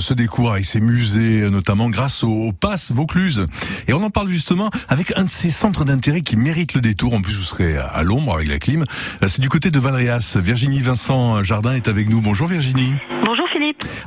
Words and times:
se 0.00 0.14
découvre 0.14 0.52
avec 0.52 0.64
ses 0.64 0.80
musées, 0.80 1.48
notamment 1.50 1.90
grâce 1.90 2.24
au, 2.24 2.28
au 2.30 2.52
Pass 2.52 2.92
Vaucluse. 2.92 3.46
Et 3.88 3.92
on 3.92 4.02
en 4.02 4.10
parle 4.10 4.28
justement 4.28 4.70
avec 4.88 5.12
un 5.16 5.24
de 5.24 5.30
ces 5.30 5.50
centres 5.50 5.84
d'intérêt 5.84 6.20
qui 6.22 6.36
mérite 6.36 6.74
le 6.74 6.80
détour. 6.80 7.14
En 7.14 7.20
plus, 7.20 7.34
vous 7.34 7.42
serez 7.42 7.76
à- 7.76 7.86
à 7.86 8.02
l'ombre 8.02 8.34
avec 8.34 8.48
la 8.48 8.58
clim. 8.58 8.84
Euh, 9.22 9.26
C'est 9.28 9.40
du 9.40 9.48
côté 9.48 9.70
de 9.70 9.78
Valréas. 9.78 10.36
Virginie 10.42 10.80
Vincent 10.80 11.42
Jardin 11.42 11.72
est 11.74 11.88
avec 11.88 12.08
nous. 12.08 12.20
Bonjour 12.20 12.46
Virginie. 12.48 12.94
Bonjour 13.26 13.47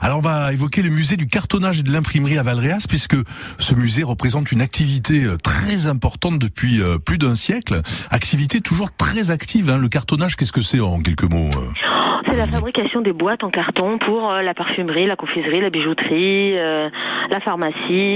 Alors 0.02 0.18
on 0.20 0.22
va 0.22 0.54
évoquer 0.54 0.82
le 0.82 0.90
musée 0.90 1.18
du 1.18 1.28
cartonnage 1.28 1.80
et 1.80 1.84
de 1.84 1.92
l'imprimerie 1.92 2.38
à 2.38 2.44
Valréas 2.44 2.86
puisque 2.88 3.16
ce 3.60 3.76
musée 3.76 4.04
représente 4.04 4.52
une 4.52 4.62
activité 4.62 5.26
euh, 5.26 5.38
très 5.38 5.88
importante 5.88 6.40
depuis 6.40 6.82
euh, 6.82 6.98
plus 6.98 7.18
d'un 7.18 7.36
siècle. 7.36 7.82
Activité 8.10 8.62
toujours 8.62 8.92
très 8.96 9.32
active. 9.32 9.70
hein. 9.70 9.78
Le 9.78 9.90
cartonnage, 9.90 10.36
qu'est-ce 10.36 10.52
que 10.54 10.62
c'est 10.62 10.80
en 10.80 11.00
quelques 11.02 11.30
mots 11.32 11.50
euh? 11.54 11.88
C'est 12.30 12.38
la 12.38 12.48
fabrication 12.48 13.02
des 13.02 13.12
boîtes 13.14 13.44
en 13.44 13.50
carton 13.50 13.98
pour 13.98 14.32
la 14.32 14.54
parfumerie, 14.54 15.06
la 15.06 15.16
confiserie, 15.18 15.60
la 15.60 15.70
bijouterie, 15.70 16.58
euh, 16.58 16.88
la 17.30 17.40
pharmacie, 17.42 17.76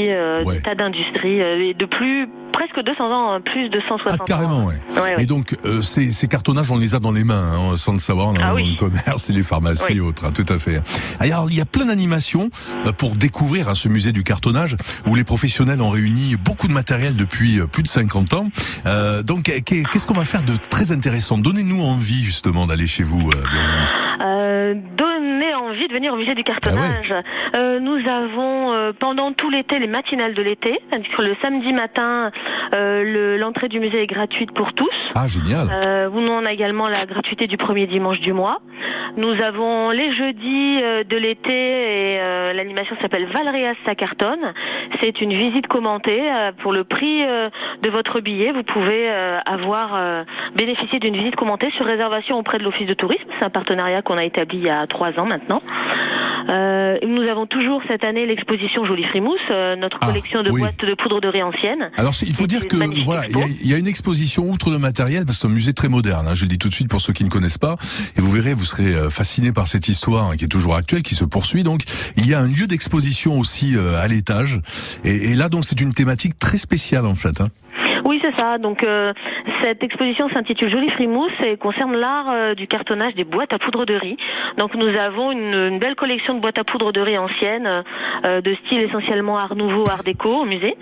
euh, 0.09 0.43
Ouais. 0.45 0.61
tas 0.61 0.75
d'industries 0.75 1.41
euh, 1.41 1.69
et 1.69 1.73
de 1.73 1.85
plus 1.85 2.27
presque 2.55 2.83
200 2.85 3.03
ans, 3.11 3.33
hein, 3.33 3.41
plus 3.41 3.69
de 3.69 3.79
160 3.87 4.17
Ah, 4.21 4.23
carrément, 4.25 4.57
ans. 4.59 4.65
ouais. 4.67 4.75
Ouais, 4.95 5.01
ouais. 5.01 5.15
Et 5.19 5.25
donc, 5.25 5.55
euh, 5.65 5.81
ces, 5.81 6.11
ces 6.11 6.27
cartonnages, 6.27 6.71
on 6.71 6.77
les 6.77 6.95
a 6.95 6.99
dans 6.99 7.11
les 7.11 7.23
mains, 7.23 7.53
hein, 7.53 7.77
sans 7.77 7.93
le 7.93 7.99
savoir, 7.99 8.33
dans, 8.33 8.41
Ah 8.41 8.49
dans 8.49 8.55
oui. 8.55 8.71
le 8.71 8.77
commerce 8.79 9.29
et 9.29 9.33
les 9.33 9.43
pharmacies 9.43 9.83
Oui. 9.89 9.97
et 9.97 9.99
autres, 9.99 10.25
hein, 10.25 10.31
tout 10.33 10.45
à 10.51 10.57
fait. 10.57 10.81
Alors, 11.19 11.47
il 11.49 11.57
y 11.57 11.61
a 11.61 11.65
plein 11.65 11.85
d'animations 11.85 12.49
euh, 12.85 12.91
pour 12.91 13.15
découvrir 13.15 13.69
hein, 13.69 13.75
ce 13.75 13.87
musée 13.89 14.11
du 14.11 14.23
cartonnage, 14.23 14.77
où 15.07 15.15
les 15.15 15.23
professionnels 15.23 15.81
ont 15.81 15.89
réuni 15.89 16.35
beaucoup 16.37 16.67
de 16.67 16.73
matériel 16.73 17.15
depuis 17.15 17.59
euh, 17.59 17.67
plus 17.67 17.83
de 17.83 17.87
50 17.87 18.33
ans. 18.33 18.49
Euh, 18.85 19.21
donc, 19.23 19.43
qu'est- 19.43 19.61
qu'est-ce 19.91 20.07
qu'on 20.07 20.13
va 20.13 20.25
faire 20.25 20.43
de 20.43 20.55
très 20.55 20.91
intéressant? 20.91 21.37
Donnez-nous 21.37 21.81
envie, 21.81 22.23
justement, 22.23 22.67
d'aller 22.67 22.87
chez 22.87 23.03
vous, 23.03 23.29
euh, 23.31 24.73
Donner 25.25 25.55
envie 25.55 25.87
de 25.87 25.93
venir 25.93 26.13
au 26.13 26.17
musée 26.17 26.35
du 26.35 26.43
cartonnage. 26.43 27.11
Euh, 27.55 27.79
nous 27.79 27.97
avons 28.07 28.73
euh, 28.73 28.91
pendant 28.97 29.31
tout 29.33 29.49
l'été 29.49 29.79
les 29.79 29.87
matinales 29.87 30.35
de 30.35 30.41
l'été. 30.43 30.79
Le 31.17 31.35
samedi 31.41 31.73
matin, 31.73 32.31
euh, 32.73 33.03
le- 33.03 33.37
l'entrée 33.37 33.67
du 33.67 33.79
musée 33.79 34.03
est 34.03 34.07
gratuite 34.07 34.51
pour 34.51 34.73
tous. 34.73 34.87
Ah, 35.15 35.25
génial. 35.27 35.65
Nous, 36.13 36.27
on 36.31 36.45
a 36.45 36.51
également 36.53 36.87
la 36.89 37.05
gratuité 37.07 37.47
du 37.47 37.57
premier 37.57 37.87
dimanche 37.87 38.19
du 38.19 38.33
mois. 38.33 38.59
Nous 39.17 39.41
avons 39.41 39.89
les 39.89 40.13
jeudis 40.13 40.81
de 41.09 41.17
l'été 41.17 42.13
et 42.13 42.17
l'animation 42.53 42.95
s'appelle 43.01 43.25
Valréas 43.25 43.73
ça 43.85 43.95
cartonne. 43.95 44.53
C'est 45.01 45.21
une 45.21 45.33
visite 45.33 45.65
commentée 45.67 46.21
pour 46.61 46.71
le 46.71 46.83
prix 46.83 47.21
de 47.23 47.89
votre 47.89 48.19
billet. 48.19 48.51
Vous 48.51 48.63
pouvez 48.63 49.09
avoir 49.45 50.23
bénéficié 50.55 50.99
d'une 50.99 51.15
visite 51.17 51.35
commentée 51.35 51.71
sur 51.71 51.85
réservation 51.85 52.37
auprès 52.37 52.59
de 52.59 52.63
l'office 52.63 52.87
de 52.87 52.93
tourisme. 52.93 53.25
C'est 53.39 53.45
un 53.45 53.49
partenariat 53.49 54.01
qu'on 54.03 54.17
a 54.17 54.23
établi 54.23 54.57
il 54.57 54.63
y 54.65 54.69
a 54.69 54.85
trois 54.87 55.09
ans 55.11 55.14
maintenant. 55.23 55.61
Euh, 56.49 56.97
nous 57.07 57.23
avons 57.23 57.47
toujours 57.47 57.81
cette 57.87 58.03
année 58.03 58.25
l'exposition 58.27 58.85
Jolie 58.85 59.03
Frimousse, 59.05 59.39
euh, 59.49 59.75
notre 59.75 59.97
Ah, 60.01 60.07
collection 60.07 60.43
de 60.43 60.51
oui. 60.51 60.59
boîtes 60.61 60.83
de 60.85 60.93
poudre 60.93 61.19
de 61.21 61.27
riz 61.27 61.41
ancienne. 61.41 61.89
Alors 61.97 62.13
il 62.21 62.33
faut 62.35 62.45
dire 62.45 62.67
que 62.67 62.75
voilà, 63.03 63.23
il 63.27 63.65
y, 63.65 63.69
y 63.69 63.73
a 63.73 63.77
une 63.77 63.87
exposition 63.87 64.47
outre 64.51 64.69
le 64.69 64.77
matériel 64.77 65.25
parce 65.25 65.37
que 65.37 65.41
c'est 65.41 65.47
un 65.47 65.51
musée 65.55 65.73
très 65.73 65.87
moderne. 65.87 66.27
hein, 66.27 66.35
je 66.35 66.41
le 66.43 66.47
dis 66.49 66.59
tout 66.59 66.69
de 66.69 66.73
suite 66.75 66.87
pour 66.89 67.01
ceux 67.01 67.13
qui 67.13 67.23
ne 67.23 67.29
connaissent 67.29 67.57
pas. 67.57 67.77
Et 68.17 68.21
vous 68.21 68.29
verrez, 68.31 68.53
vous 68.53 68.65
serez 68.65 68.93
euh, 68.93 69.09
fasciné 69.09 69.53
par 69.53 69.67
cette 69.67 69.87
histoire 69.87 70.29
hein, 70.29 70.35
qui 70.37 70.45
est 70.45 70.49
toujours 70.49 70.75
actuelle, 70.75 71.01
qui 71.01 71.15
se 71.15 71.25
poursuit. 71.25 71.63
Donc 71.63 71.81
il 72.17 72.27
y 72.27 72.33
a 72.35 72.39
un 72.39 72.47
lieu 72.47 72.67
d'exposition 72.67 73.39
aussi 73.39 73.75
euh, 73.75 73.99
à 73.99 74.07
l'étage. 74.07 74.59
Et, 75.03 75.31
et 75.31 75.35
là 75.35 75.49
donc 75.49 75.65
c'est 75.65 75.79
une 75.81 75.93
thématique 75.93 76.37
très 76.37 76.57
spéciale 76.59 77.05
en 77.07 77.15
fait. 77.15 77.41
hein. 77.41 77.47
Oui, 78.05 78.21
c'est 78.23 78.35
ça. 78.35 78.59
Donc 78.59 78.83
euh, 78.83 79.13
cette 79.61 79.83
exposition 79.83 80.29
s'intitule 80.29 80.69
Jolie 80.69 80.91
Frimousse 80.91 81.31
et 81.43 81.57
concerne 81.57 81.95
l'art 81.95 82.29
euh, 82.29 82.53
du 82.53 82.67
cartonnage 82.67 83.15
des 83.15 83.23
boîtes 83.23 83.51
à 83.51 83.57
poudre 83.57 83.85
de 83.85 83.95
riz. 83.95 84.15
Donc 84.57 84.75
nous 84.75 84.87
avons 84.87 85.31
une, 85.31 85.79
belle 85.79 85.95
collection 85.95 86.35
de 86.35 86.39
boîtes 86.39 86.59
à 86.59 86.63
poudre 86.63 86.91
de 86.91 87.01
riz 87.01 87.17
anciennes, 87.17 87.83
euh, 88.25 88.41
de 88.41 88.55
style 88.65 88.81
essentiellement 88.81 89.39
art 89.39 89.55
nouveau, 89.55 89.89
art 89.89 90.03
déco 90.03 90.29
au 90.29 90.45
musée, 90.45 90.77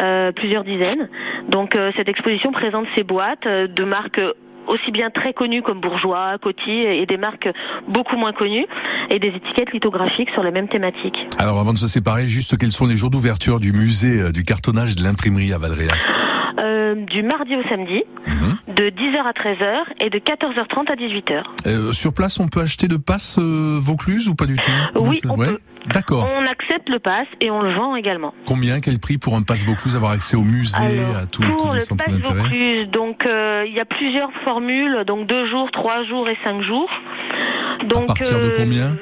euh, 0.00 0.30
plusieurs 0.30 0.62
dizaines. 0.62 1.08
Donc 1.48 1.74
euh, 1.74 1.90
cette 1.96 2.08
exposition 2.08 2.52
présente 2.52 2.86
ces 2.96 3.02
boîtes 3.02 3.48
de 3.48 3.84
marques 3.84 4.22
aussi 4.68 4.92
bien 4.92 5.10
très 5.10 5.32
connues 5.32 5.62
comme 5.62 5.80
Bourgeois, 5.80 6.36
Coty 6.40 6.70
et 6.70 7.06
des 7.06 7.16
marques 7.16 7.48
beaucoup 7.88 8.16
moins 8.16 8.32
connues 8.32 8.66
et 9.10 9.18
des 9.18 9.28
étiquettes 9.28 9.72
lithographiques 9.72 10.30
sur 10.30 10.44
les 10.44 10.52
mêmes 10.52 10.68
thématiques. 10.68 11.26
Alors 11.38 11.58
avant 11.58 11.72
de 11.72 11.78
se 11.78 11.88
séparer, 11.88 12.28
juste 12.28 12.56
quels 12.56 12.72
sont 12.72 12.86
les 12.86 12.94
jours 12.94 13.10
d'ouverture 13.10 13.58
du 13.58 13.72
musée 13.72 14.30
du 14.30 14.44
cartonnage 14.44 14.92
et 14.92 14.94
de 14.94 15.02
l'imprimerie 15.02 15.52
à 15.52 15.58
Valréas? 15.58 16.27
Euh, 16.58 16.94
du 17.06 17.22
mardi 17.22 17.54
au 17.56 17.62
samedi, 17.68 18.02
Mhm. 18.26 18.74
de 18.74 18.90
10h 18.90 19.24
à 19.26 19.32
13h 19.32 19.84
et 20.00 20.10
de 20.10 20.18
14h30 20.18 20.90
à 20.90 20.96
18h. 20.96 21.42
Euh, 21.66 21.92
Sur 21.92 22.12
place, 22.12 22.40
on 22.40 22.48
peut 22.48 22.60
acheter 22.60 22.88
de 22.88 22.96
passe 22.96 23.38
euh, 23.38 23.78
Vaucluse 23.80 24.28
ou 24.28 24.34
pas 24.34 24.46
du 24.46 24.56
tout? 24.56 24.70
Oui, 24.96 25.20
on 25.28 25.36
peut. 25.36 25.58
D'accord. 25.94 26.28
On 26.38 26.46
accepte 26.46 26.88
le 26.88 26.98
pass 26.98 27.26
et 27.40 27.50
on 27.50 27.62
le 27.62 27.72
vend 27.72 27.94
également. 27.96 28.34
Combien? 28.46 28.80
Quel 28.80 28.98
prix 28.98 29.16
pour 29.18 29.36
un 29.36 29.42
passe 29.42 29.64
Vaucluse 29.64 29.94
Avoir 29.96 30.10
accès 30.12 30.36
au 30.36 30.42
musée, 30.42 30.76
Alors, 30.78 31.16
à 31.22 31.26
tout- 31.26 31.42
pour 31.42 31.56
tous 31.56 31.68
les 31.72 31.74
le 31.74 31.80
centres 31.80 32.04
pass 32.04 32.14
d'intérêt? 32.14 32.42
Vaucluse, 32.42 32.88
donc 32.90 33.24
euh, 33.24 33.64
il 33.66 33.72
y 33.72 33.80
a 33.80 33.84
plusieurs 33.84 34.30
formules, 34.44 35.04
donc 35.06 35.26
deux 35.28 35.46
jours, 35.46 35.70
trois 35.70 36.02
jours 36.04 36.28
et 36.28 36.36
cinq 36.44 36.60
jours. 36.62 36.90
Donc, 37.86 38.08
partir 38.08 38.40
de 38.40 38.48
combien? 38.56 38.88
mm, 38.90 38.96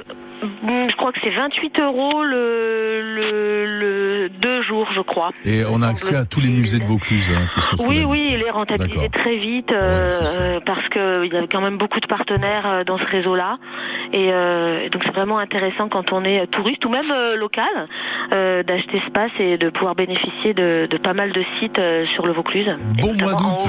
Je 0.66 0.96
crois 0.96 1.12
que 1.12 1.18
c'est 1.22 1.30
28 1.30 1.80
euros 1.80 2.24
le, 2.24 3.00
le, 3.02 3.66
le 3.80 4.28
deux 4.28 4.62
jours, 4.62 4.88
je 4.94 5.00
crois. 5.00 5.30
Et 5.44 5.62
on 5.70 5.82
a 5.82 5.88
accès 5.88 6.16
à 6.16 6.24
tous 6.24 6.40
les 6.40 6.48
musées 6.48 6.78
de 6.78 6.84
Vaucluse 6.84 7.30
hein, 7.30 7.46
qui 7.54 7.60
sont 7.76 7.86
Oui, 7.86 8.04
oui, 8.06 8.30
il 8.32 8.42
est 8.42 8.50
rentabilisé 8.50 9.08
très 9.10 9.36
vite 9.36 9.70
euh, 9.72 10.10
Ouais, 10.10 10.60
parce 10.66 10.88
qu'il 10.88 11.32
y 11.32 11.36
a 11.36 11.46
quand 11.46 11.60
même 11.60 11.78
beaucoup 11.78 12.00
de 12.00 12.06
partenaires 12.06 12.66
euh, 12.66 12.84
dans 12.84 12.98
ce 12.98 13.04
réseau-là. 13.04 13.58
Et, 14.12 14.32
euh, 14.32 14.84
et 14.84 14.90
donc 14.90 15.02
c'est 15.04 15.14
vraiment 15.14 15.38
intéressant 15.38 15.88
quand 15.88 16.12
on 16.12 16.24
est 16.24 16.46
touriste 16.48 16.84
ou 16.84 16.88
même 16.88 17.10
euh, 17.10 17.36
local 17.36 17.66
d'acheter 18.30 19.00
ce 19.04 19.10
pass 19.10 19.30
et 19.38 19.56
de 19.58 19.70
pouvoir 19.70 19.94
bénéficier 19.94 20.52
de, 20.54 20.88
de 20.90 20.96
pas 20.98 21.14
mal 21.14 21.32
de 21.32 21.42
sites 21.58 21.80
sur 22.14 22.26
le 22.26 22.32
Vaucluse. 22.32 22.68
Bon 23.00 23.14
mois 23.14 23.34
d'août. 23.34 23.68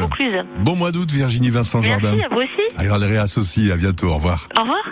Bon 0.60 0.76
mois 0.76 0.92
d'aout, 0.92 1.10
Virginie 1.12 1.50
Vincent 1.50 1.82
Jardin. 1.82 2.16
Merci 2.16 2.26
à 2.26 2.30
vous 2.34 2.42
aussi. 2.42 2.76
À 2.78 2.88
Valréas 2.88 3.36
aussi, 3.38 3.72
à 3.72 3.76
bientôt, 3.76 4.08
au 4.08 4.16
revoir. 4.16 4.48
Au 4.58 4.62
revoir. 4.62 4.84